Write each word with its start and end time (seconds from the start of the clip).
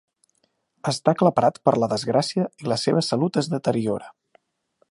Està 0.91 1.13
aclaparat 1.17 1.59
per 1.69 1.73
la 1.83 1.89
desgràcia 1.91 2.47
i 2.65 2.71
la 2.73 2.79
seva 2.85 3.05
salut 3.09 3.39
es 3.43 3.51
deteriora. 3.53 4.09